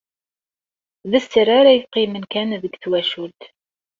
[1.11, 3.41] D sser ara yeqqimen kan deg twacult.